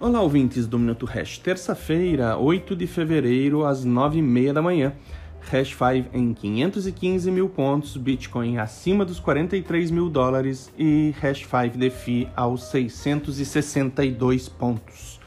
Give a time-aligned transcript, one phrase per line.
[0.00, 1.38] Olá, ouvintes do Minuto Hash.
[1.38, 4.92] Terça-feira, 8 de fevereiro, às 9h30 da manhã.
[5.40, 11.78] Hash 5 em 515 mil pontos, Bitcoin acima dos 43 mil dólares e Hash 5
[11.78, 15.20] DeFi aos 662 pontos.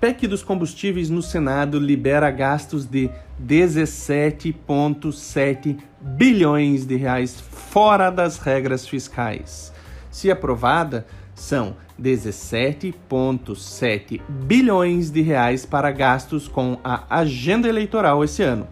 [0.00, 3.08] PEC dos combustíveis no Senado libera gastos de
[3.40, 9.72] 17,7 bilhões de reais fora das regras fiscais.
[10.10, 11.06] Se aprovada,
[11.36, 18.66] são 17,7 bilhões de reais para gastos com a agenda eleitoral esse ano.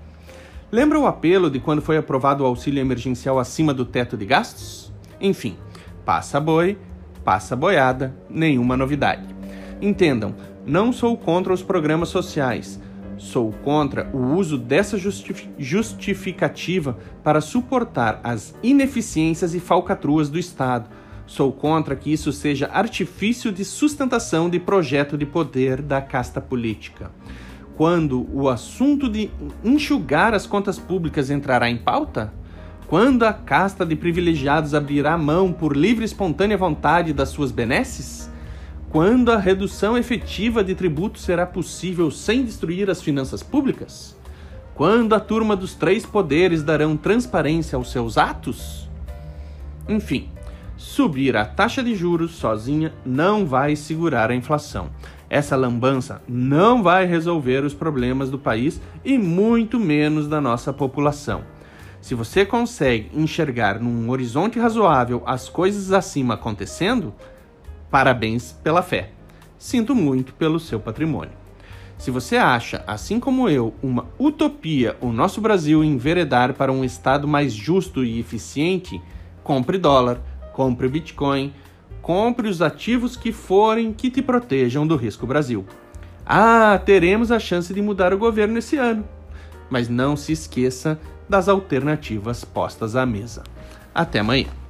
[0.72, 4.90] Lembra o apelo de quando foi aprovado o auxílio emergencial acima do teto de gastos?
[5.20, 5.58] Enfim,
[6.04, 6.76] passa boi,
[7.22, 9.32] passa boiada, nenhuma novidade.
[9.80, 10.34] Entendam,
[10.66, 12.80] não sou contra os programas sociais.
[13.16, 14.98] Sou contra o uso dessa
[15.58, 20.90] justificativa para suportar as ineficiências e falcatruas do Estado
[21.26, 27.10] Sou contra que isso seja artifício de sustentação de projeto de poder da casta política.
[27.76, 29.30] Quando o assunto de
[29.64, 32.32] enxugar as contas públicas entrará em pauta?
[32.86, 38.30] Quando a casta de privilegiados abrirá mão por livre e espontânea vontade das suas benesses?
[38.90, 44.16] Quando a redução efetiva de tributos será possível sem destruir as finanças públicas?
[44.74, 48.88] Quando a turma dos três poderes darão transparência aos seus atos?
[49.88, 50.28] Enfim,
[50.76, 54.90] Subir a taxa de juros sozinha não vai segurar a inflação.
[55.30, 61.42] Essa lambança não vai resolver os problemas do país e muito menos da nossa população.
[62.00, 67.14] Se você consegue enxergar num horizonte razoável as coisas acima acontecendo,
[67.90, 69.10] parabéns pela fé.
[69.56, 71.32] Sinto muito pelo seu patrimônio.
[71.96, 77.26] Se você acha, assim como eu, uma utopia o nosso Brasil enveredar para um Estado
[77.26, 79.00] mais justo e eficiente,
[79.42, 80.20] compre dólar
[80.54, 81.52] compre Bitcoin,
[82.00, 85.66] compre os ativos que forem que te protejam do risco Brasil.
[86.24, 89.04] Ah, teremos a chance de mudar o governo esse ano,
[89.68, 93.42] mas não se esqueça das alternativas postas à mesa.
[93.94, 94.63] Até amanhã.